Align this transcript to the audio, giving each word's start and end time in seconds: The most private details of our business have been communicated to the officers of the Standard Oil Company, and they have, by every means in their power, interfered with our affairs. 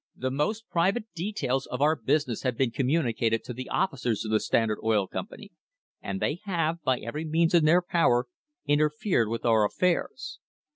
The 0.15 0.31
most 0.31 0.67
private 0.67 1.05
details 1.13 1.67
of 1.67 1.79
our 1.79 1.95
business 1.95 2.41
have 2.41 2.57
been 2.57 2.71
communicated 2.71 3.43
to 3.43 3.53
the 3.53 3.69
officers 3.69 4.25
of 4.25 4.31
the 4.31 4.39
Standard 4.39 4.79
Oil 4.83 5.05
Company, 5.05 5.51
and 6.01 6.19
they 6.19 6.39
have, 6.45 6.81
by 6.81 6.99
every 7.01 7.23
means 7.23 7.53
in 7.53 7.65
their 7.65 7.83
power, 7.83 8.25
interfered 8.65 9.27
with 9.27 9.45
our 9.45 9.63
affairs. 9.63 10.39